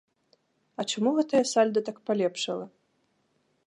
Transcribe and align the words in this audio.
А 0.79 0.85
чаму 0.93 1.13
гэтае 1.19 1.43
сальда 1.53 1.79
так 1.91 1.97
палепшала? 2.11 2.65